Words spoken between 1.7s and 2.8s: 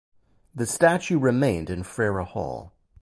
Frere Hall.